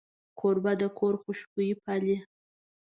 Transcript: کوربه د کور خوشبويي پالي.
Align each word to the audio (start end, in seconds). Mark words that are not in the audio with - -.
کوربه 0.39 0.73
د 0.81 0.83
کور 0.97 1.13
خوشبويي 1.21 1.73
پالي. 1.83 2.17